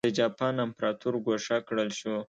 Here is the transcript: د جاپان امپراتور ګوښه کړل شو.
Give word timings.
د 0.07 0.09
جاپان 0.21 0.55
امپراتور 0.65 1.13
ګوښه 1.25 1.57
کړل 1.67 1.89
شو. 1.99 2.15